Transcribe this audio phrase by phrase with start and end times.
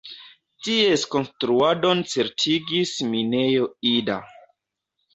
[0.67, 4.21] Ties konstruadon certigis Minejo Ida.